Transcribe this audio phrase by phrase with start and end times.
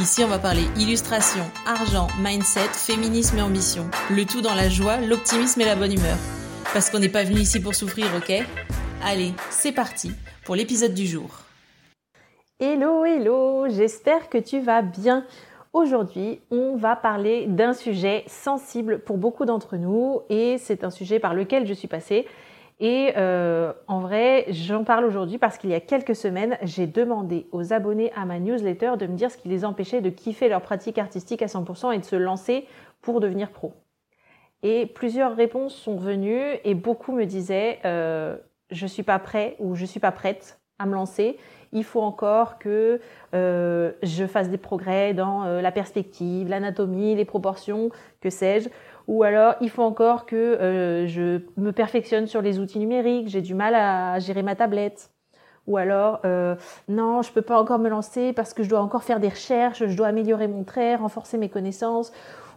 [0.00, 3.84] Ici, on va parler illustration, argent, mindset, féminisme et ambition.
[4.10, 6.16] Le tout dans la joie, l'optimisme et la bonne humeur.
[6.72, 8.32] Parce qu'on n'est pas venu ici pour souffrir, ok?
[9.04, 10.12] Allez, c'est parti
[10.44, 11.40] pour l'épisode du jour.
[12.60, 15.24] Hello, hello, j'espère que tu vas bien.
[15.72, 21.18] Aujourd'hui, on va parler d'un sujet sensible pour beaucoup d'entre nous et c'est un sujet
[21.18, 22.24] par lequel je suis passée
[22.80, 27.48] et euh, en vrai, j'en parle aujourd'hui parce qu'il y a quelques semaines, j'ai demandé
[27.50, 30.62] aux abonnés à ma newsletter de me dire ce qui les empêchait de kiffer leur
[30.62, 32.66] pratique artistique à 100% et de se lancer
[33.00, 33.74] pour devenir pro.
[34.62, 38.36] Et plusieurs réponses sont venues et beaucoup me disaient euh,
[38.70, 41.36] je suis pas prêt ou je suis pas prête à me lancer.
[41.72, 43.00] Il faut encore que
[43.34, 48.68] euh, je fasse des progrès dans euh, la perspective, l'anatomie, les proportions, que sais-je
[49.06, 53.40] ou alors il faut encore que euh, je me perfectionne sur les outils numériques, j'ai
[53.40, 55.10] du mal à gérer ma tablette.
[55.66, 56.22] Ou alors,
[56.88, 59.86] non, je peux pas encore me lancer parce que je dois encore faire des recherches,
[59.86, 62.10] je dois améliorer mon trait, renforcer mes connaissances,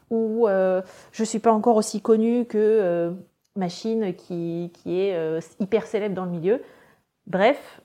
[0.10, 3.14] ou je suis pas encore aussi connue que
[3.58, 6.62] machine qui, qui est hyper célèbre dans le milieu.
[7.28, 7.82] Bref,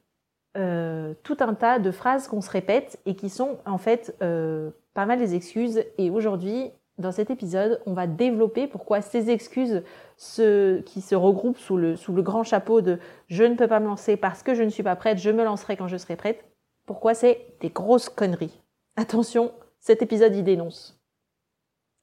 [1.22, 5.18] tout un tas de phrases qu'on se répète et qui sont en fait pas mal
[5.18, 5.84] des excuses.
[5.98, 9.82] Et aujourd'hui, dans cet épisode, on va développer pourquoi ces excuses
[10.16, 12.98] qui se regroupent sous le, grand chapeau de
[13.28, 15.44] je ne peux pas me lancer parce que je ne suis pas prête, je me
[15.44, 16.42] lancerai quand je serai prête,
[16.86, 18.62] pourquoi c'est des grosses conneries.
[18.96, 20.98] Attention, cet épisode y dénonce.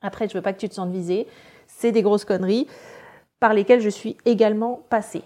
[0.01, 1.27] Après, je veux pas que tu te sentes visé,
[1.65, 2.67] c'est des grosses conneries
[3.39, 5.23] par lesquelles je suis également passée.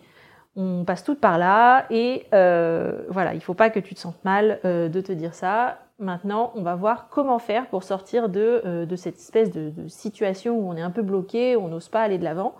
[0.60, 4.26] On passe toutes par là et euh, voilà, il faut pas que tu te sentes
[4.26, 5.78] mal euh, de te dire ça.
[6.00, 10.68] Maintenant, on va voir comment faire pour sortir de, euh, cette espèce de, situation où
[10.68, 12.56] on est un peu bloqué, on n'ose pas aller de l'avant.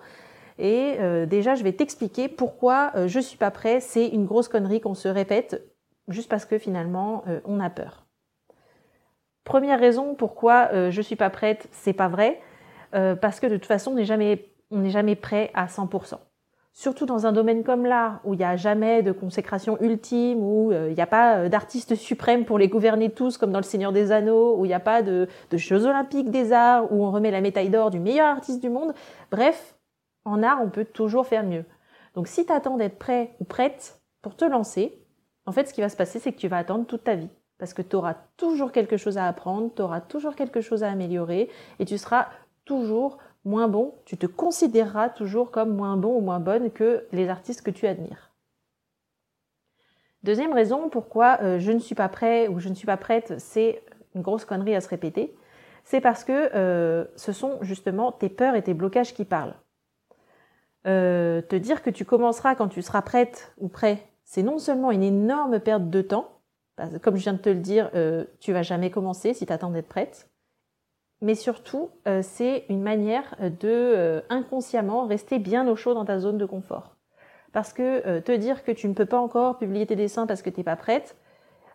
[0.60, 0.98] Et
[1.28, 3.80] déjà, je vais t'expliquer pourquoi je suis pas prêt.
[3.80, 5.62] C'est une grosse connerie qu'on se répète
[6.08, 8.08] juste parce que finalement, on a peur.
[9.44, 12.42] Première raison pourquoi je suis pas prête, c'est pas vrai,
[12.92, 16.18] parce que de toute façon, on n'est jamais, jamais prêt à 100%
[16.78, 20.72] surtout dans un domaine comme l'art, où il n'y a jamais de consécration ultime, où
[20.72, 23.64] euh, il n'y a pas euh, d'artiste suprême pour les gouverner tous, comme dans Le
[23.64, 27.10] Seigneur des Anneaux, où il n'y a pas de, Jeux olympiques des arts, où on
[27.10, 28.94] remet la médaille d'or du meilleur artiste du monde.
[29.32, 29.76] Bref,
[30.24, 31.66] en art, on peut toujours faire mieux.
[32.14, 35.04] Donc si tu attends d'être prêt ou prête pour te lancer,
[35.48, 37.30] en fait, ce qui va se passer, c'est que tu vas attendre toute ta vie.
[37.58, 40.92] Parce que tu auras toujours quelque chose à apprendre, tu auras toujours quelque chose à
[40.92, 41.50] améliorer,
[41.80, 42.28] et tu seras
[42.66, 47.30] toujours moins bon, tu te considéreras toujours comme moins bon ou moins bonne que les
[47.30, 48.32] artistes que tu admires.
[50.24, 53.36] Deuxième raison pourquoi euh, je ne suis pas prêt ou je ne suis pas prête,
[53.40, 53.82] c'est
[54.14, 55.36] une grosse connerie à se répéter,
[55.86, 59.56] c'est parce que euh, ce sont justement tes peurs et tes blocages qui parlent.
[60.86, 64.92] Euh, te dire que tu commenceras quand tu seras prête ou prêt, c'est non seulement
[64.92, 66.32] une énorme perte de temps,
[67.02, 67.90] comme je viens de te le dire,
[68.40, 70.30] tu vas jamais commencer si tu attends d'être prête,
[71.22, 76.20] mais surtout, euh, c'est une manière de euh, inconsciemment rester bien au chaud dans ta
[76.20, 76.98] zone de confort.
[77.54, 80.42] Parce que euh, te dire que tu ne peux pas encore publier tes dessins parce
[80.42, 81.16] que tu n'es pas prête,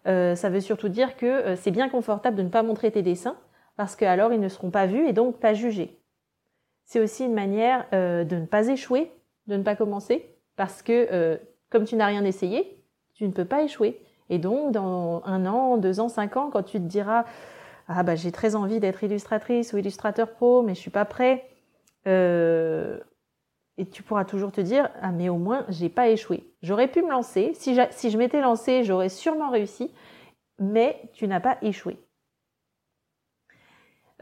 [0.07, 3.03] euh, ça veut surtout dire que euh, c'est bien confortable de ne pas montrer tes
[3.03, 3.37] dessins
[3.77, 5.99] parce que alors ils ne seront pas vus et donc pas jugés.
[6.85, 9.11] C'est aussi une manière de ne pas échouer,
[9.47, 13.63] de ne pas commencer, parce que comme tu n'as rien essayé, tu ne peux pas
[13.63, 14.05] échouer.
[14.29, 17.25] Et donc dans un an, deux ans, cinq ans, quand tu te diras
[17.97, 21.49] ah bah j'ai très envie d'être illustratrice ou illustrateur pro, mais je suis pas prêt.
[22.07, 22.99] Euh,
[23.79, 26.45] et tu pourras toujours te dire ah mais au moins j'ai pas échoué.
[26.63, 27.53] J'aurais pu me lancer.
[27.55, 29.93] Si, si je m'étais lancé, j'aurais sûrement réussi,
[30.59, 31.99] mais tu n'as pas échoué.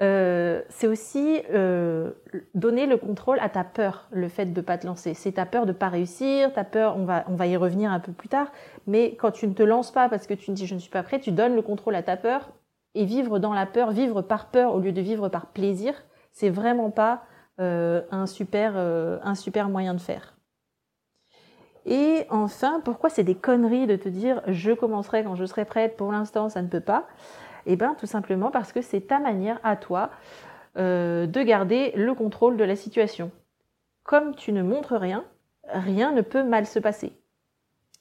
[0.00, 2.12] Euh, c'est aussi euh,
[2.54, 5.12] donner le contrôle à ta peur, le fait de ne pas te lancer.
[5.12, 7.92] C'est ta peur de ne pas réussir, ta peur, on va, on va y revenir
[7.92, 8.50] un peu plus tard,
[8.86, 10.90] mais quand tu ne te lances pas parce que tu te dis je ne suis
[10.90, 12.50] pas prêt, tu donnes le contrôle à ta peur
[12.94, 15.94] et vivre dans la peur, vivre par peur au lieu de vivre par plaisir,
[16.32, 17.22] c'est vraiment pas
[17.60, 20.34] euh, un super euh, un super moyen de faire.
[21.86, 25.96] Et enfin, pourquoi c'est des conneries de te dire je commencerai quand je serai prête,
[25.96, 27.06] pour l'instant ça ne peut pas?
[27.66, 30.10] Eh bien tout simplement parce que c'est ta manière à toi
[30.78, 33.30] euh, de garder le contrôle de la situation.
[34.02, 35.24] Comme tu ne montres rien,
[35.68, 37.12] rien ne peut mal se passer.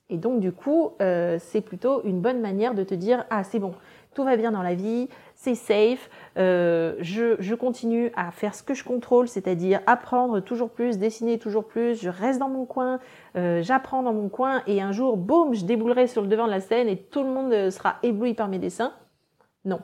[0.09, 3.75] Et donc du coup, c'est plutôt une bonne manière de te dire ah c'est bon,
[4.13, 8.73] tout va bien dans la vie, c'est safe, euh, je, continue à faire ce que
[8.73, 12.99] je contrôle, c'est-à-dire apprendre toujours plus, dessiner toujours plus, je reste dans mon coin,
[13.35, 16.51] euh, j'apprends dans mon coin et un jour, boum, je déboulerai sur le devant de
[16.51, 18.93] la scène et tout le monde sera ébloui par mes dessins.
[19.65, 19.79] Non.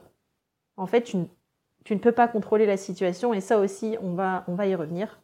[0.77, 4.55] En fait, tu, ne peux pas contrôler la situation et ça aussi, on va, on
[4.55, 5.19] va y revenir.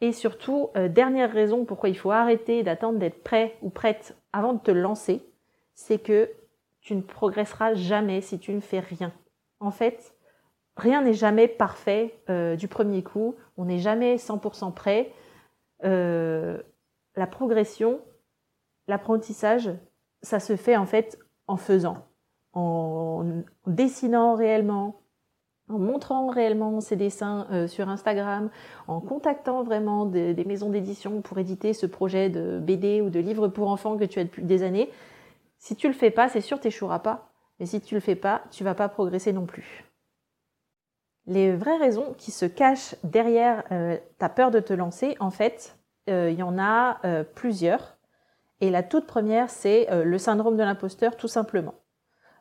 [0.00, 4.52] Et surtout, euh, dernière raison pourquoi il faut arrêter d'attendre d'être prêt ou prête avant
[4.52, 5.22] de te lancer,
[5.74, 6.30] c'est que
[6.86, 9.12] tu ne progresseras jamais si tu ne fais rien.
[9.58, 10.14] En fait,
[10.76, 15.12] rien n'est jamais parfait euh, du premier coup, on n'est jamais 100% prêt.
[15.82, 16.62] Euh,
[17.16, 17.98] la progression,
[18.86, 19.68] l'apprentissage,
[20.22, 21.18] ça se fait en fait
[21.48, 22.06] en faisant,
[22.52, 25.02] en dessinant réellement,
[25.68, 28.48] en montrant réellement ses dessins euh, sur Instagram,
[28.86, 33.48] en contactant vraiment des, maisons d'édition pour éditer ce projet de BD ou de livre
[33.48, 34.88] pour enfants que tu as depuis des années.
[35.58, 37.32] Si tu le fais pas, c'est sûr tu n'échoueras pas.
[37.58, 39.84] Mais si tu le fais pas, tu vas pas progresser non plus.
[41.26, 45.76] Les vraies raisons qui se cachent derrière euh, ta peur de te lancer, en fait,
[46.08, 47.00] euh, il y en a
[47.34, 47.96] plusieurs.
[48.60, 51.74] Et la toute première, c'est le syndrome de l'imposteur, tout simplement.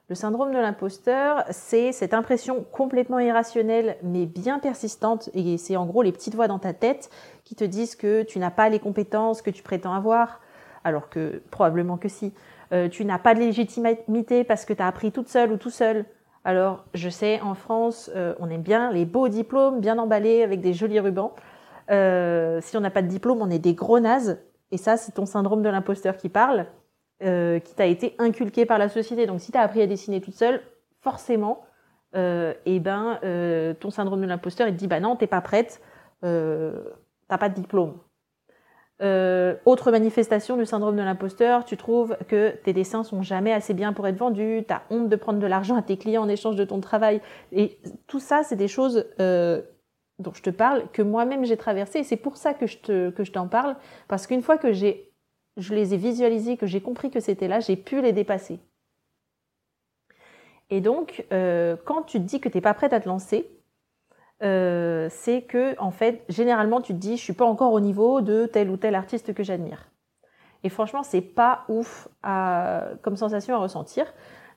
[0.07, 5.87] Le syndrome de l'imposteur, c'est cette impression complètement irrationnelle mais bien persistante, et c'est en
[5.87, 7.09] gros les petites voix dans ta tête
[7.43, 10.41] qui te disent que tu n'as pas les compétences que tu prétends avoir,
[10.83, 12.33] alors que probablement que si.
[12.71, 15.69] Euh, tu n'as pas de légitimité parce que tu as appris toute seule ou tout
[15.69, 16.05] seul.
[16.43, 20.61] Alors, je sais, en France, euh, on aime bien les beaux diplômes, bien emballés avec
[20.61, 21.33] des jolis rubans.
[21.91, 24.39] Euh, si on n'a pas de diplôme, on est des gros nazes.
[24.71, 26.67] Et ça, c'est ton syndrome de l'imposteur qui parle.
[27.21, 29.25] Qui t'a été inculqué par la société.
[29.25, 30.61] Donc si tu as appris à dessiner toute seule,
[30.99, 31.63] forcément,
[32.13, 33.19] eh ben,
[33.79, 35.81] ton syndrome de l'imposteur, il te dit, bah non, t'es pas prête,
[36.21, 37.97] t'as pas de diplôme.
[39.01, 43.93] Autre manifestation du syndrome de l'imposteur, tu trouves que tes dessins sont jamais assez bien
[43.93, 46.55] pour être vendus, tu as honte de prendre de l'argent à tes clients en échange
[46.55, 47.21] de ton travail.
[47.51, 47.77] Et
[48.07, 51.99] tout ça, c'est des choses dont je te parle, que moi-même j'ai traversé.
[51.99, 53.75] Et c'est pour ça que je t'en parle,
[54.07, 55.11] parce qu'une fois que j'ai
[55.57, 58.59] je les ai visualisés, que j'ai compris que c'était là, j'ai pu les dépasser.
[60.69, 63.49] Et donc, euh, quand tu te dis que tu n'es pas prête à te lancer,
[64.43, 68.21] euh, c'est que, en fait, généralement, tu te dis, je suis pas encore au niveau
[68.21, 69.89] de tel ou tel artiste que j'admire.
[70.63, 74.05] Et franchement, c'est pas ouf comme sensation à ressentir.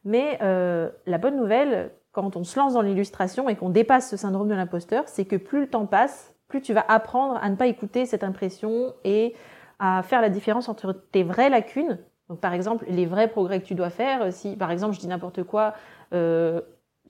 [0.05, 4.17] Mais euh, la bonne nouvelle, quand on se lance dans l'illustration et qu'on dépasse ce
[4.17, 7.57] syndrome de l'imposteur, c'est que plus le temps passe, plus tu vas apprendre à ne
[7.57, 9.35] pas écouter cette impression et
[9.79, 11.99] à faire la différence entre tes vraies lacunes,
[12.29, 14.33] donc par exemple les vrais progrès que tu dois faire.
[14.33, 15.75] Si par exemple je dis n'importe quoi,
[16.15, 16.61] euh,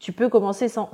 [0.00, 0.91] tu peux commencer sans,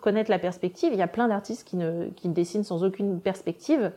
[0.00, 0.92] connaître la perspective.
[0.92, 3.92] Il y a plein d'artistes qui ne, qui ne dessinent sans aucune perspective.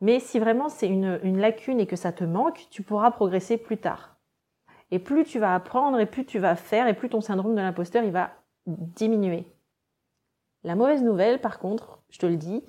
[0.00, 3.56] Mais si vraiment c'est une, une lacune et que ça te manque, tu pourras progresser
[3.56, 4.16] plus tard.
[4.90, 7.60] Et plus tu vas apprendre et plus tu vas faire et plus ton syndrome de
[7.60, 8.30] l'imposteur il va
[8.66, 9.46] diminuer.
[10.64, 12.64] La mauvaise nouvelle, par contre, je te le dis,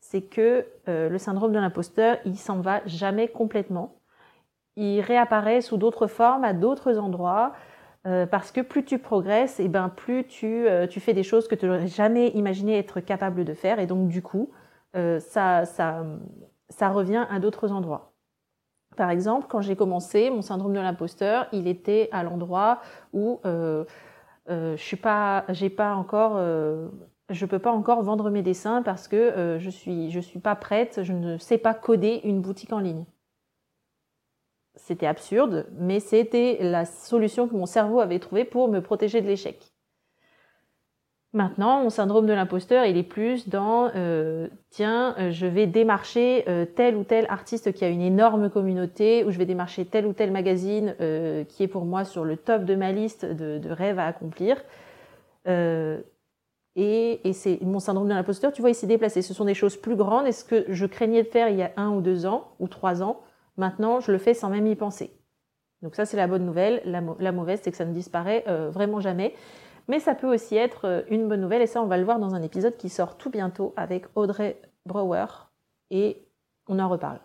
[0.00, 3.96] c'est que euh, le syndrome de l'imposteur, il s'en va jamais complètement.
[4.76, 7.52] Il réapparaît sous d'autres formes, à d'autres endroits,
[8.06, 11.48] euh, parce que plus tu progresses, et ben plus tu, euh, tu fais des choses
[11.48, 14.50] que tu n'aurais jamais imaginé être capable de faire, et donc du coup,
[15.18, 16.06] ça, ça,
[16.68, 18.12] ça revient à d'autres endroits.
[18.96, 22.80] Par exemple, quand j'ai commencé, mon syndrome de l'imposteur, il était à l'endroit
[23.12, 23.84] où je
[24.76, 26.38] suis pas, j'ai pas encore
[27.30, 30.38] je ne peux pas encore vendre mes dessins parce que euh, je suis je suis
[30.38, 33.04] pas prête, je ne sais pas coder une boutique en ligne.
[34.76, 39.26] C'était absurde, mais c'était la solution que mon cerveau avait trouvée pour me protéger de
[39.26, 39.70] l'échec.
[41.32, 46.44] Maintenant, mon syndrome de l'imposteur, il est plus dans euh, tiens, euh, je vais démarcher
[46.76, 50.12] tel ou tel artiste qui a une énorme communauté, ou je vais démarcher tel ou
[50.12, 50.94] tel magazine
[51.48, 54.56] qui est pour moi sur le top de ma liste de, de rêves à accomplir.
[56.76, 59.22] Et, c'est mon syndrome de l'imposteur, tu vois, il s'est déplacé.
[59.22, 60.26] Ce sont des choses plus grandes.
[60.26, 62.68] Et ce que je craignais de faire il y a un ou deux ans, ou
[62.68, 63.20] trois ans,
[63.56, 65.12] maintenant, je le fais sans même y penser.
[65.82, 66.80] Donc ça, c'est la bonne nouvelle.
[66.86, 69.34] La, mauvaise, c'est que ça ne disparaît euh, vraiment jamais.
[69.86, 71.60] Mais ça peut aussi être euh, une bonne nouvelle.
[71.60, 74.60] Et ça, on va le voir dans un épisode qui sort tout bientôt avec Audrey
[74.86, 75.26] Brower.
[75.90, 76.26] Et
[76.68, 77.20] on en reparle.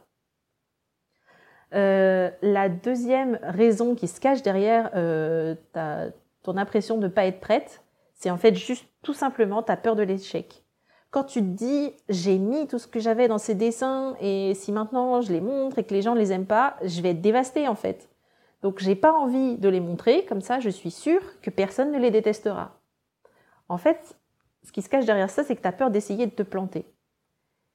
[1.74, 4.91] Euh, la deuxième raison qui se cache derrière
[6.43, 7.83] ton impression de ne pas être prête,
[8.13, 10.65] c'est en fait juste tout simplement ta peur de l'échec.
[11.12, 14.72] Quand tu te dis j'ai mis tout ce que j'avais dans ces dessins et si
[14.72, 17.22] maintenant je les montre et que les gens ne les aiment pas, je vais être
[17.22, 18.10] dévastée en fait.
[18.62, 22.00] Donc j'ai pas envie de les montrer, comme ça je suis sûre que personne ne
[22.00, 22.80] les détestera.
[23.70, 24.16] En fait,
[24.63, 26.86] ce qui se cache derrière ça, c'est que tu as peur d'essayer de te planter.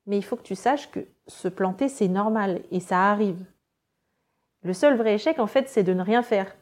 [0.06, 3.44] Mais il faut que tu saches que se planter, c'est normal et ça arrive.
[4.62, 6.54] Le seul vrai échec, en fait, c'est de ne rien faire.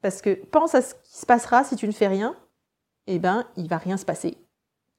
[0.00, 2.36] Parce que pense à ce qui se passera si tu ne fais rien.
[3.06, 4.38] Eh ben, il va rien se passer.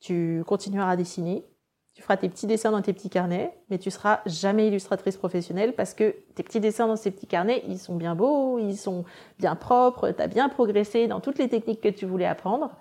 [0.03, 1.45] Tu continueras à dessiner,
[1.93, 5.73] tu feras tes petits dessins dans tes petits carnets, mais tu seras jamais illustratrice professionnelle
[5.75, 9.05] parce que tes petits dessins dans ces petits carnets, ils sont bien beaux, ils sont
[9.39, 12.75] bien propres, tu as bien progressé dans toutes les techniques que tu voulais apprendre,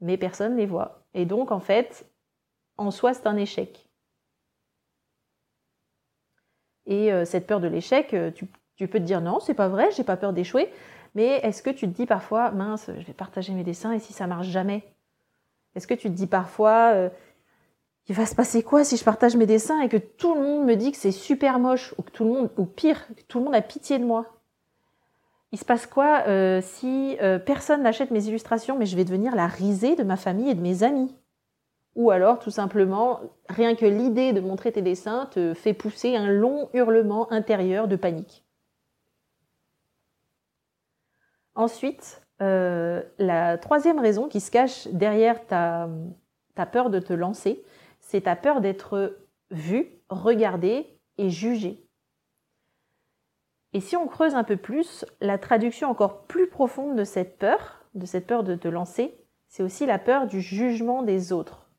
[0.00, 1.04] mais personne ne les voit.
[1.14, 2.10] Et donc, en fait,
[2.76, 3.88] en soi, c'est un échec.
[6.86, 8.46] Et euh, cette peur de l'échec, euh, tu,
[8.88, 10.72] peux te dire non, c'est pas vrai, j'ai pas peur d'échouer.
[11.14, 14.12] Mais est-ce que tu te dis parfois, mince, je vais partager mes dessins et si
[14.12, 14.82] ça marche jamais?
[15.74, 17.08] Est-ce que tu te dis parfois, euh,
[18.08, 20.64] il va se passer quoi si je partage mes dessins et que tout le monde
[20.66, 23.38] me dit que c'est super moche ou que tout le monde, ou pire, que tout
[23.38, 24.26] le monde a pitié de moi?
[25.52, 26.24] Il se passe quoi
[26.62, 30.54] si personne n'achète mes illustrations mais je vais devenir la risée de ma famille et
[30.54, 31.14] de mes amis?
[31.94, 36.32] Ou alors, tout simplement, rien que l'idée de montrer tes dessins te fait pousser un
[36.32, 38.46] long hurlement intérieur de panique.
[41.54, 45.88] Ensuite, euh, la troisième raison qui se cache derrière ta,
[46.54, 47.62] ta peur de te lancer,
[48.00, 49.16] c'est ta peur d'être
[49.50, 51.86] vu, regardé et jugé.
[53.72, 57.86] Et si on creuse un peu plus, la traduction encore plus profonde de cette peur,
[57.94, 59.16] de cette peur de te lancer,
[59.48, 61.70] c'est aussi la peur du jugement des autres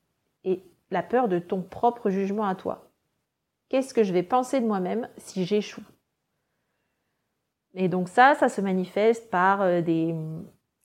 [0.44, 2.90] et la peur de ton propre jugement à toi.
[3.70, 5.84] Qu'est-ce que je vais penser de moi-même si j'échoue?
[7.76, 10.16] Et donc ça, ça se manifeste par euh, des,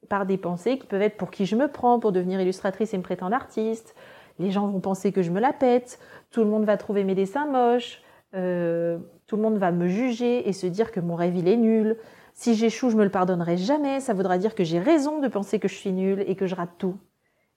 [0.09, 2.99] par des pensées qui peuvent être pour qui je me prends pour devenir illustratrice et
[2.99, 3.95] me prétendre artiste.
[4.39, 5.99] Les gens vont penser que je me la pète.
[6.31, 8.03] Tout le monde va trouver mes dessins moches.
[8.35, 11.57] Euh, tout le monde va me juger et se dire que mon rêve il est
[11.57, 11.97] nul.
[12.35, 14.01] Si j'échoue, je me le pardonnerai jamais.
[14.01, 16.55] Ça voudra dire que j'ai raison de penser que je suis nulle et que je
[16.55, 16.97] rate tout.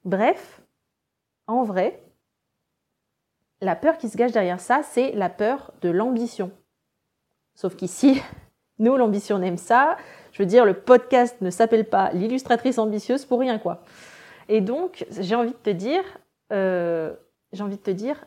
[0.06, 0.62] Bref,
[1.46, 2.02] en vrai,
[3.62, 6.52] la peur qui se gâche derrière ça, c'est la peur de l'ambition.
[7.54, 8.22] Sauf qu'ici,
[8.80, 9.98] nous, l'ambition, on aime ça.
[10.32, 13.84] Je veux dire, le podcast ne s'appelle pas l'illustratrice ambitieuse pour rien, quoi.
[14.50, 16.04] Et donc, j'ai envie de te dire,
[16.52, 17.14] euh,
[17.54, 18.26] j'ai envie de te dire,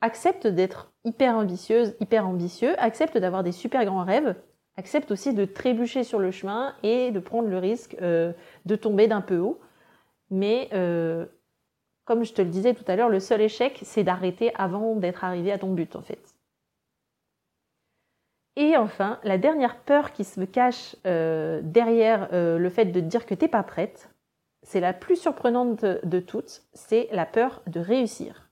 [0.00, 4.34] accepte d'être hyper ambitieuse, hyper ambitieux, accepte d'avoir des super grands rêves,
[4.76, 8.32] accepte aussi de trébucher sur le chemin et de prendre le risque euh,
[8.64, 9.58] de tomber d'un peu haut.
[10.30, 11.26] Mais euh,
[12.04, 15.24] comme je te le disais tout à l'heure, le seul échec, c'est d'arrêter avant d'être
[15.24, 16.20] arrivé à ton but, en fait.
[18.60, 23.24] Et enfin, la dernière peur qui se cache euh, derrière euh, le fait de dire
[23.24, 24.10] que tu n'es pas prête,
[24.64, 28.50] c'est la plus surprenante de, toutes, c'est la peur de réussir.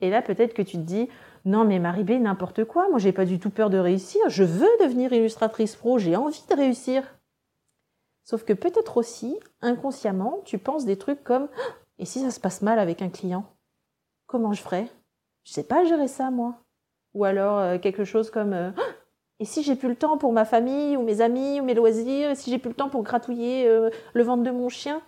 [0.00, 1.08] Et là, peut-être que tu te dis,
[1.44, 4.44] non mais Marie B, n'importe quoi, moi j'ai pas du tout peur de réussir, je
[4.44, 7.02] veux devenir illustratrice pro, j'ai envie de réussir.
[8.22, 11.48] Sauf que peut-être aussi, inconsciemment, tu penses des trucs comme
[11.98, 13.44] et si ça se passe mal avec un client
[14.28, 14.86] Comment je ferais?
[15.42, 16.62] Je sais pas gérer ça, moi.
[17.14, 18.72] Ou alors euh, quelque chose comme
[19.40, 22.30] Et si j'ai plus le temps pour ma famille, ou mes amis, ou mes loisirs,
[22.30, 25.02] et si j'ai plus le temps pour gratouiller euh, le ventre de mon chien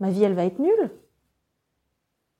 [0.00, 0.90] Ma vie, elle va être nulle.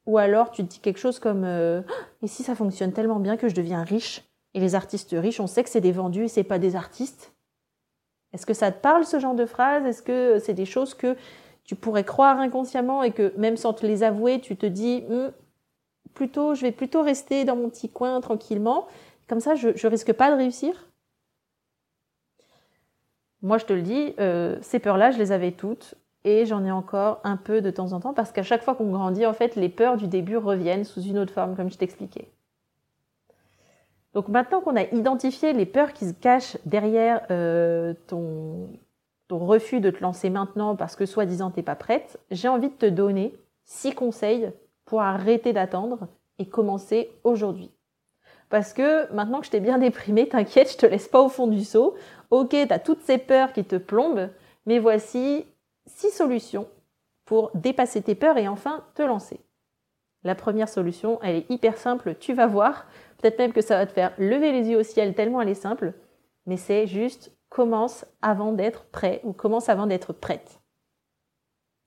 [0.06, 3.48] Ou alors tu te dis quelque chose comme Et si ça fonctionne tellement bien que
[3.48, 6.44] je deviens riche Et les artistes riches, on sait que c'est des vendus et c'est
[6.44, 7.32] pas des artistes.
[8.32, 9.86] Est-ce que ça te parle ce genre de phrase?
[9.86, 11.16] Est-ce que c'est des choses que
[11.62, 15.32] tu pourrais croire inconsciemment et que même sans te les avouer, tu te dis hum,
[16.12, 18.86] plutôt, je vais plutôt rester dans mon petit coin tranquillement.
[19.28, 20.88] Comme ça, je, ne risque pas de réussir.
[23.42, 26.70] Moi, je te le dis, euh, ces peurs-là, je les avais toutes et j'en ai
[26.70, 29.56] encore un peu de temps en temps parce qu'à chaque fois qu'on grandit, en fait,
[29.56, 32.30] les peurs du début reviennent sous une autre forme, comme je t'expliquais.
[34.14, 38.68] Donc maintenant qu'on a identifié les peurs qui se cachent derrière euh, ton,
[39.28, 42.74] ton refus de te lancer maintenant parce que soi-disant t'es pas prête, j'ai envie de
[42.74, 44.52] te donner six conseils
[44.84, 46.06] pour arrêter d'attendre
[46.38, 47.73] et commencer aujourd'hui.
[48.50, 51.46] Parce que maintenant que je t'ai bien déprimé, t'inquiète, je te laisse pas au fond
[51.46, 51.96] du seau.
[52.30, 54.30] Ok, t'as toutes ces peurs qui te plombent,
[54.66, 55.46] mais voici
[55.86, 56.68] six solutions
[57.24, 59.40] pour dépasser tes peurs et enfin te lancer.
[60.24, 62.86] La première solution, elle est hyper simple, tu vas voir.
[63.18, 65.54] Peut-être même que ça va te faire lever les yeux au ciel tellement elle est
[65.54, 65.92] simple,
[66.46, 70.60] mais c'est juste commence avant d'être prêt ou commence avant d'être prête.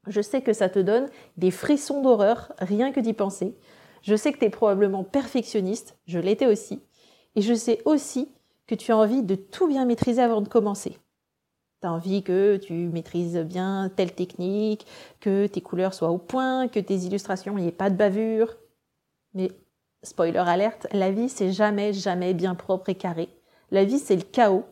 [0.07, 3.57] Je sais que ça te donne des frissons d'horreur rien que d'y penser.
[4.01, 6.81] Je sais que tu es probablement perfectionniste, je l'étais aussi.
[7.35, 8.29] Et je sais aussi
[8.67, 10.97] que tu as envie de tout bien maîtriser avant de commencer.
[11.81, 14.85] Tu as envie que tu maîtrises bien telle technique,
[15.19, 18.57] que tes couleurs soient au point, que tes illustrations, il n'y ait pas de bavure.
[19.33, 19.51] Mais
[20.03, 23.29] spoiler alerte, la vie c'est jamais, jamais bien propre et carré.
[23.71, 24.65] La vie c'est le chaos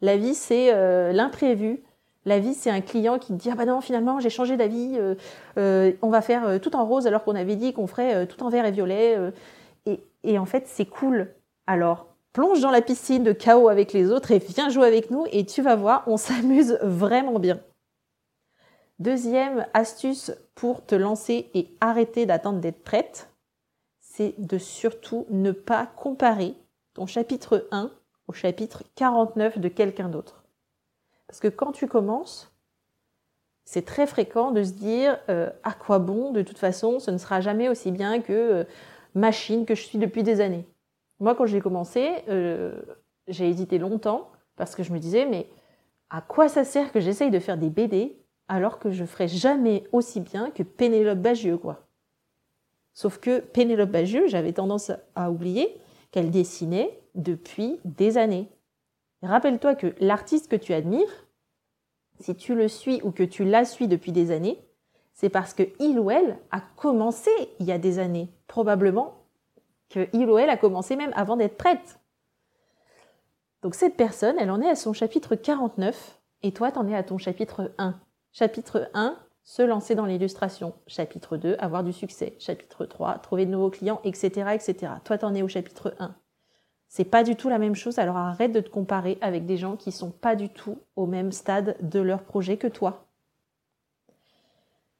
[0.00, 1.82] la vie, c'est euh, l'imprévu.
[2.28, 4.98] La vie, c'est un client qui te dit ah bah non finalement j'ai changé d'avis,
[4.98, 5.14] euh,
[5.56, 8.50] euh, on va faire tout en rose alors qu'on avait dit qu'on ferait tout en
[8.50, 9.16] vert et violet.
[9.86, 11.32] Et, et, en fait c'est cool.
[11.66, 15.24] Alors plonge dans la piscine de chaos avec les autres et viens jouer avec nous
[15.32, 17.60] et tu vas voir, on s'amuse vraiment bien.
[18.98, 23.30] Deuxième astuce pour te lancer et arrêter d'attendre d'être prête,
[24.00, 26.54] c'est de surtout ne pas comparer
[26.92, 27.90] ton chapitre 1
[28.26, 30.42] au chapitre 49 de quelqu'un d'autre.
[31.28, 32.52] Parce que quand tu commences,
[33.64, 37.18] c'est très fréquent de se dire euh, à quoi bon, de toute façon, ce ne
[37.18, 38.64] sera jamais aussi bien que euh,
[39.14, 40.66] machine que je suis depuis des années.
[41.20, 42.80] Moi, quand j'ai commencé, euh,
[43.28, 45.48] j'ai hésité longtemps parce que je me disais, mais
[46.10, 48.16] à quoi ça sert que j'essaye de faire des BD
[48.48, 51.86] alors que je ferai jamais aussi bien que Pénélope Bagieux, quoi?
[52.94, 55.78] Sauf que Pénélope Bagieux, j'avais tendance à oublier
[56.10, 58.48] qu'elle dessinait depuis des années.
[59.22, 61.26] Rappelle-toi que l'artiste que tu admires,
[62.20, 64.60] si tu le suis ou que tu la suis depuis des années,
[65.12, 68.30] c'est parce que il ou elle a commencé il y a des années.
[68.46, 69.24] Probablement
[69.88, 71.98] que il ou elle a commencé même avant d'être prête.
[73.62, 76.94] Donc cette personne, elle en est à son chapitre 49 et toi, tu en es
[76.94, 77.98] à ton chapitre 1.
[78.32, 80.74] Chapitre 1, se lancer dans l'illustration.
[80.86, 82.36] Chapitre 2, avoir du succès.
[82.38, 84.92] Chapitre 3, trouver de nouveaux clients, etc., etc.
[85.02, 86.14] Toi, t'en es au chapitre 1.
[86.88, 89.76] C'est pas du tout la même chose, alors arrête de te comparer avec des gens
[89.76, 93.04] qui sont pas du tout au même stade de leur projet que toi.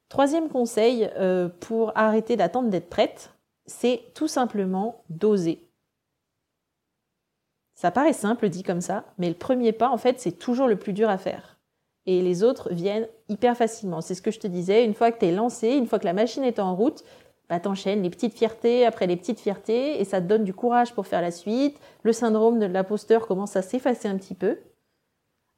[0.08, 3.30] Troisième conseil euh, pour arrêter d'attendre d'être prête,
[3.66, 5.66] c'est tout simplement d'oser.
[7.74, 10.78] Ça paraît simple dit comme ça, mais le premier pas, en fait, c'est toujours le
[10.78, 11.58] plus dur à faire
[12.08, 14.00] et les autres viennent hyper facilement.
[14.00, 16.06] C'est ce que je te disais, une fois que tu es lancé, une fois que
[16.06, 17.04] la machine est en route,
[17.48, 20.94] bah, t'enchaînes les petites fiertés après les petites fiertés et ça te donne du courage
[20.94, 21.78] pour faire la suite.
[22.02, 24.58] Le syndrome de l'imposteur commence à s'effacer un petit peu.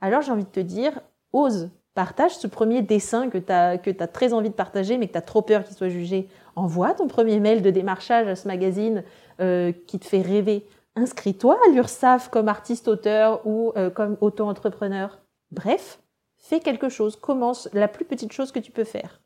[0.00, 1.00] Alors j'ai envie de te dire,
[1.32, 5.08] ose, partage ce premier dessin que tu as, que as très envie de partager mais
[5.08, 6.28] que tu trop peur qu'il soit jugé.
[6.56, 9.02] Envoie ton premier mail de démarchage à ce magazine
[9.40, 10.66] euh, qui te fait rêver.
[10.96, 15.18] Inscris-toi à l'URSAF comme artiste-auteur ou euh, comme auto-entrepreneur.
[15.50, 16.00] Bref,
[16.36, 19.20] fais quelque chose, commence la plus petite chose que tu peux faire.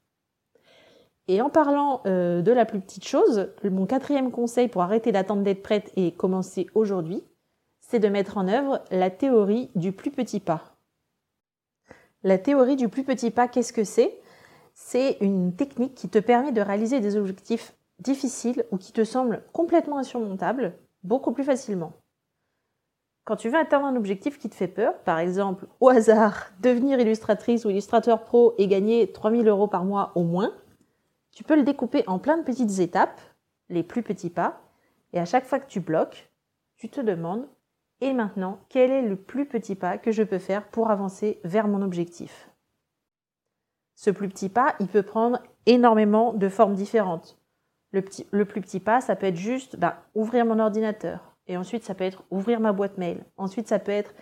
[1.26, 5.42] Et en parlant euh, de la plus petite chose, mon quatrième conseil pour arrêter d'attendre
[5.42, 7.22] d'être prête et commencer aujourd'hui,
[7.80, 10.76] c'est de mettre en œuvre la théorie du plus petit pas.
[12.22, 14.18] La théorie du plus petit pas, qu'est-ce que c'est?
[14.74, 19.42] C'est une technique qui te permet de réaliser des objectifs difficiles ou qui te semblent
[19.52, 21.92] complètement insurmontables beaucoup plus facilement.
[23.24, 27.00] Quand tu veux atteindre un objectif qui te fait peur, par exemple, au hasard, devenir
[27.00, 30.52] illustratrice ou illustrateur pro et gagner 3000 euros par mois au moins,
[31.34, 33.20] tu peux le découper en plein de petites étapes,
[33.68, 34.60] les plus petits pas,
[35.12, 36.30] et à chaque fois que tu bloques,
[36.76, 37.48] tu te demandes,
[38.00, 41.68] et maintenant, quel est le plus petit pas que je peux faire pour avancer vers
[41.68, 42.50] mon objectif?
[43.94, 47.38] Ce plus petit pas, il peut prendre énormément de formes différentes.
[47.92, 48.02] Le,
[48.44, 52.04] plus petit pas, ça peut être juste bah, ouvrir mon ordinateur, et ensuite, ça peut
[52.04, 53.24] être ouvrir ma boîte mail.
[53.36, 54.14] Ensuite, ça peut être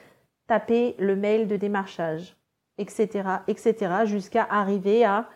[0.47, 2.37] taper le mail de démarchage,
[2.77, 5.29] etc., etc., jusqu'à arriver à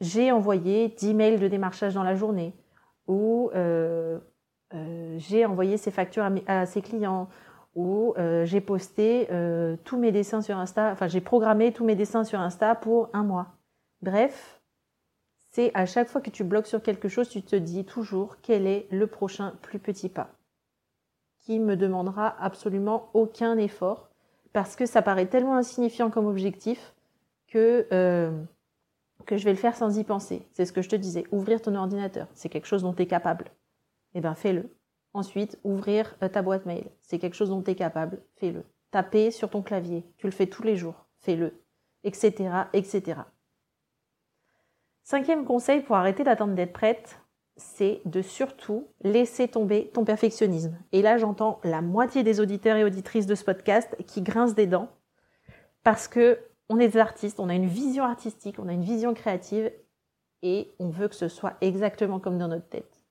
[0.00, 2.54] j'ai envoyé 10 mails de démarchage dans la journée
[3.06, 4.18] ou euh,
[4.74, 7.28] euh, j'ai envoyé ces factures à, à ses clients
[7.74, 9.28] ou euh, j'ai posté
[9.84, 13.22] tous mes dessins sur Insta, enfin j'ai programmé tous mes dessins sur Insta pour un
[13.22, 13.48] mois.
[14.02, 14.60] Bref,
[15.50, 18.66] c'est à chaque fois que tu bloques sur quelque chose, tu te dis toujours quel
[18.66, 20.30] est le prochain plus petit pas
[21.46, 24.10] qui me demandera absolument aucun effort
[24.52, 26.94] parce que ça paraît tellement insignifiant comme objectif
[27.46, 28.32] que, euh,
[29.26, 30.46] que je vais le faire sans y penser.
[30.52, 31.24] C'est ce que je te disais.
[31.32, 33.46] Ouvrir ton ordinateur, c'est quelque chose dont tu es capable.
[34.14, 34.70] Eh bien, fais-le.
[35.12, 38.22] Ensuite, ouvrir euh, ta boîte mail, c'est quelque chose dont tu es capable.
[38.36, 38.64] Fais-le.
[38.90, 41.06] Taper sur ton clavier, tu le fais tous les jours.
[41.18, 41.62] Fais-le.
[42.04, 42.32] Etc.
[42.72, 43.20] etc.
[45.02, 47.20] Cinquième conseil pour arrêter d'attendre d'être prête,
[47.56, 50.76] c'est de surtout laisser tomber ton perfectionnisme.
[50.92, 54.66] Et là, j'entends la moitié des auditeurs et auditrices de ce podcast qui grincent des
[54.66, 54.88] dents
[55.82, 59.14] parce que on est des artistes, on a une vision artistique, on a une vision
[59.14, 59.72] créative
[60.42, 63.02] et on veut que ce soit exactement comme dans notre tête.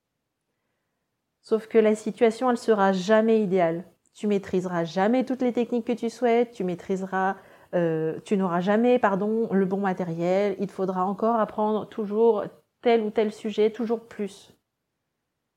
[1.41, 3.85] Sauf que la situation, elle sera jamais idéale.
[4.13, 7.35] Tu maîtriseras jamais toutes les techniques que tu souhaites, tu maîtriseras
[7.75, 12.45] euh, tu n'auras jamais pardon, le bon matériel, il te faudra encore apprendre toujours
[12.81, 14.53] tel ou tel sujet, toujours plus.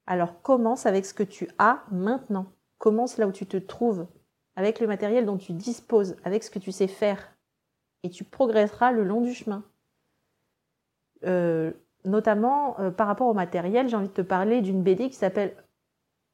[0.07, 2.47] Alors commence avec ce que tu as maintenant.
[2.79, 4.07] Commence là où tu te trouves,
[4.57, 7.33] avec le matériel dont tu disposes, avec ce que tu sais faire.
[8.03, 9.65] Et tu progresseras le long du chemin.
[11.25, 11.73] Euh,
[12.05, 15.57] notamment euh, par rapport au matériel, j'ai envie de te parler d'une BD qui s'appelle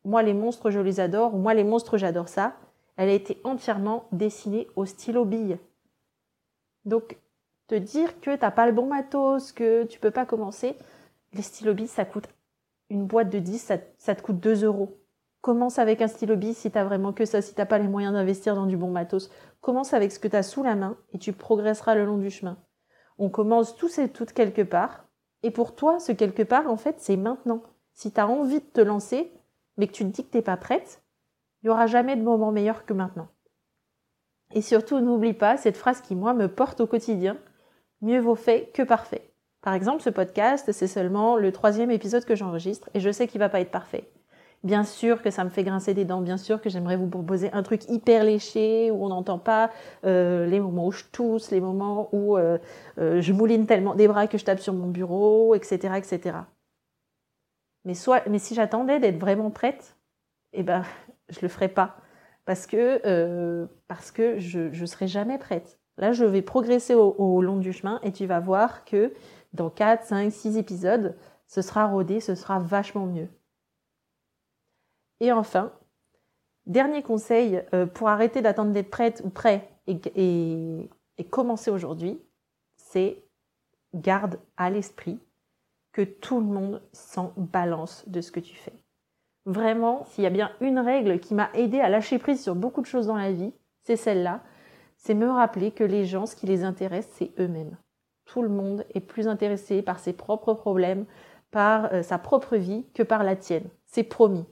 [0.05, 2.57] Moi les monstres, je les adore, ou Moi les monstres, j'adore ça.
[2.97, 5.59] Elle a été entièrement dessinée au stylo bille.
[6.85, 7.19] Donc
[7.67, 10.77] te dire que t'as pas le bon matos, que tu peux pas commencer.
[11.33, 12.29] Les stylos ça coûte
[12.91, 14.97] une boîte de 10, ça, te coûte 2 euros.
[15.45, 17.77] Commence avec un stylo bis si tu as vraiment que ça, si tu n'as pas
[17.77, 19.29] les moyens d'investir dans du bon matos.
[19.61, 22.31] Commence avec ce que tu as sous la main et tu progresseras le long du
[22.31, 22.57] chemin.
[23.19, 25.05] On commence tous et toutes quelque part.
[25.43, 27.63] Et pour toi, ce quelque part, en fait, c'est maintenant.
[27.93, 29.31] Si tu as envie de te lancer,
[29.77, 31.03] mais que tu te dis que tu n'es pas prête,
[31.63, 33.29] il n'y aura jamais de moment meilleur que maintenant.
[34.55, 37.37] Et surtout, n'oublie pas cette phrase qui, moi, me porte au quotidien.
[38.01, 39.31] Mieux vaut fait que parfait.
[39.61, 43.41] Par exemple, ce podcast, c'est seulement le troisième épisode que j'enregistre et je sais qu'il
[43.41, 44.11] va pas être parfait.
[44.65, 47.53] Bien sûr que ça me fait grincer des dents, bien sûr que j'aimerais vous proposer
[47.53, 49.71] un truc hyper léché où on n'entend pas
[50.07, 52.57] euh, les moments où je tousse, les moments où euh,
[52.97, 56.39] euh, je mouline tellement des bras que je tape sur mon bureau, etc., etc.
[57.85, 59.97] Mais si j'attendais d'être vraiment prête,
[60.55, 60.83] eh ben,
[61.29, 61.99] je le ferais pas
[62.47, 65.79] parce que parce que je ne serai jamais prête.
[65.99, 69.13] Là, je vais progresser au, long du chemin et tu vas voir que
[69.53, 71.15] dans 4, 5, 6 épisodes,
[71.47, 73.29] ce sera rodé, ce sera vachement mieux.
[75.21, 75.73] Et enfin,
[76.67, 80.89] dernier conseil euh, pour arrêter d'attendre d'être prête ou prêt et,
[81.31, 82.21] commencer aujourd'hui,
[82.77, 83.23] c'est
[83.95, 85.19] garde à l'esprit
[85.93, 88.73] que tout le monde s'en balance de ce que tu fais.
[89.47, 92.81] Vraiment, s'il y a bien une règle qui m'a aidé à lâcher prise sur beaucoup
[92.81, 94.43] de choses dans la vie, c'est celle-là
[95.05, 97.77] c'est me rappeler que les gens, ce qui les intéresse, c'est eux-mêmes.
[98.25, 101.05] Tout le monde est plus intéressé par ses propres problèmes,
[101.51, 103.69] par euh, sa propre vie, que par la tienne.
[103.85, 104.47] C'est promis.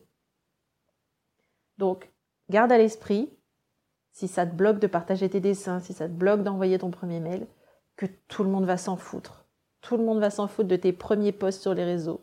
[1.79, 2.11] Donc,
[2.51, 3.31] garde à l'esprit,
[4.13, 7.21] si ça te bloque de partager tes dessins, si ça te bloque d'envoyer ton premier
[7.21, 7.47] mail,
[7.97, 9.47] que tout le monde va s'en foutre.
[9.81, 12.21] Tout le monde va s'en foutre de tes premiers posts sur les réseaux.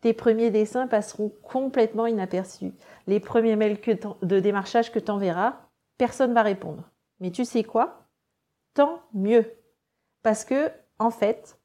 [0.00, 2.72] Tes premiers dessins passeront complètement inaperçus.
[3.06, 3.80] Les premiers mails
[4.22, 5.60] de démarchage que tu enverras,
[5.98, 6.90] personne ne va répondre.
[7.20, 8.06] Mais tu sais quoi?
[8.74, 9.50] Tant mieux.
[10.22, 11.58] Parce que, en fait,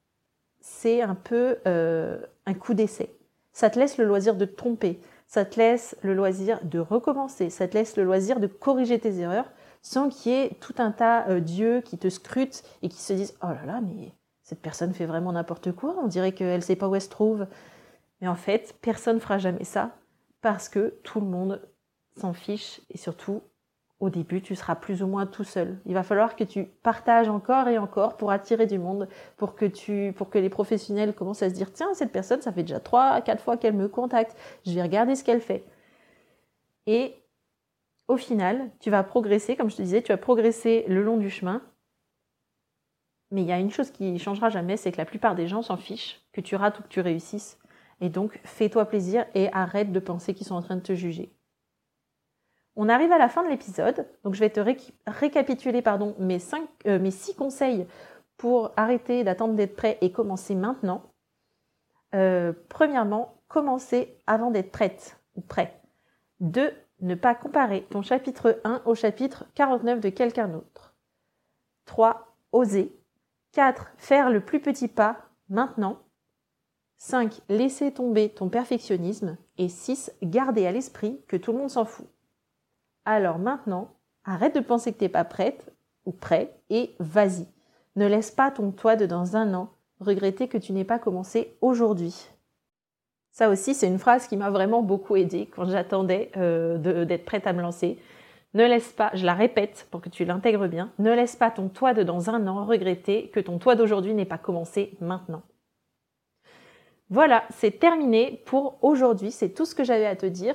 [0.62, 3.14] c'est un peu euh, un coup d'essai.
[3.52, 5.02] Ça te laisse le loisir de te tromper.
[5.30, 7.52] Ça te laisse le loisir de recommencer.
[7.52, 9.46] Ça te laisse le loisir de corriger tes erreurs
[9.84, 13.14] sans qu'il y ait tout un tas euh, d'yeux qui te scrutent et qui se
[13.14, 14.12] disent Oh là là, mais
[14.42, 15.96] cette personne fait vraiment n'importe quoi.
[16.02, 17.46] On dirait qu'elle ne sait pas où elle se trouve.
[18.22, 19.92] Mais en fait, personne ne fera jamais ça
[20.42, 21.62] parce que tout le monde
[22.18, 23.44] s'en fiche et surtout
[24.00, 25.80] au début, tu seras plus ou moins tout seul.
[25.86, 29.66] Il va falloir que tu partages encore et encore pour attirer du monde, pour que
[29.66, 32.80] tu, pour que les professionnels commencent à se dire, tiens, cette personne, ça fait déjà
[32.80, 34.38] trois, quatre fois qu'elle me contacte.
[34.66, 35.66] Je vais regarder ce qu'elle fait.
[36.88, 37.16] Et
[38.08, 41.30] au final, tu vas progresser, comme je te disais, tu vas progresser le long du
[41.30, 41.62] chemin.
[43.32, 45.62] Mais il y a une chose qui changera jamais, c'est que la plupart des gens
[45.62, 47.60] s'en fichent, que tu rates ou que tu réussisses.
[48.02, 51.36] Et donc, fais-toi plaisir et arrête de penser qu'ils sont en train de te juger.
[52.82, 54.62] On arrive à la fin de l'épisode, donc je vais te
[55.06, 57.86] récapituler pardon, mes, cinq, euh, six conseils
[58.38, 61.04] pour arrêter d'attendre d'être prêt et commencer maintenant.
[62.16, 65.78] Euh, premièrement, commencer avant d'être prête ou prêt.
[66.40, 66.72] 2.
[67.02, 70.96] Ne pas comparer ton chapitre 1 au chapitre 49 de quelqu'un d'autre.
[71.84, 72.34] 3.
[72.54, 72.98] Oser.
[73.52, 73.92] 4.
[73.98, 75.18] Faire le plus petit pas
[75.50, 76.00] maintenant.
[76.96, 77.42] 5.
[77.50, 79.36] Laisser tomber ton perfectionnisme.
[79.58, 80.14] Et 6.
[80.24, 82.08] Garder à l'esprit que tout le monde s'en fout.
[83.12, 83.90] Alors maintenant,
[84.24, 85.74] arrête de penser que tu n'es pas prête
[86.06, 87.48] ou prêt et vas-y.
[87.96, 91.58] Ne laisse pas ton toi de dans un an regretter que tu n'aies pas commencé
[91.62, 92.28] aujourd'hui.
[93.32, 97.48] Ça aussi, c'est une phrase qui m'a vraiment beaucoup aidée quand j'attendais euh, d'être prête
[97.48, 97.98] à me lancer.
[98.54, 101.68] Ne laisse pas, je la répète pour que tu l'intègres bien, ne laisse pas ton
[101.68, 105.42] toi de dans un an regretter que ton toi d'aujourd'hui n'ait pas commencé maintenant.
[107.10, 110.54] Voilà, c'est terminé pour aujourd'hui, c'est tout ce que j'avais à te dire.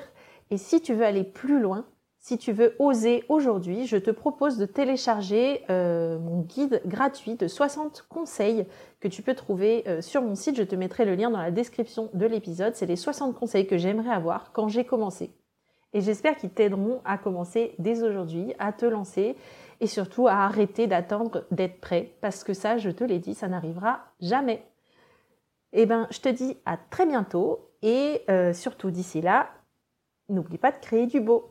[0.53, 1.85] Et si tu veux aller plus loin,
[2.25, 7.47] si tu veux oser aujourd'hui, je te propose de télécharger euh, mon guide gratuit de
[7.47, 8.67] 60 conseils
[9.01, 10.57] que tu peux trouver euh, sur mon site.
[10.57, 12.77] Je te mettrai le lien dans la description de l'épisode.
[12.77, 15.35] C'est les 60 conseils que j'aimerais avoir quand j'ai commencé.
[15.93, 19.37] Et j'espère qu'ils t'aideront à commencer dès aujourd'hui, à te lancer
[19.81, 22.15] et surtout à arrêter d'attendre d'être prêt.
[22.23, 24.65] Parce que ça, je te l'ai dit, ça n'arrivera jamais.
[25.75, 29.51] Eh ben, je te dis à très bientôt et euh, surtout d'ici là,
[30.31, 31.51] n'oublie pas de créer du beau.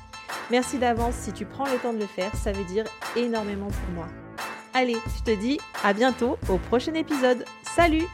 [0.51, 2.83] Merci d'avance si tu prends le temps de le faire, ça veut dire
[3.15, 4.07] énormément pour moi.
[4.73, 7.45] Allez, je te dis à bientôt au prochain épisode.
[7.63, 8.05] Salut